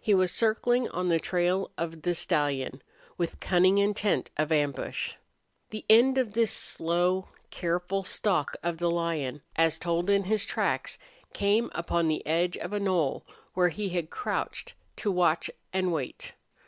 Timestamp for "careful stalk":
7.50-8.56